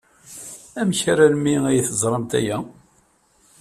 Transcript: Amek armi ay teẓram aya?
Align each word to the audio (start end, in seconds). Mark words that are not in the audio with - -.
Amek 0.79 1.01
armi 1.13 1.55
ay 1.69 1.79
teẓram 1.87 2.25
aya? 2.39 2.57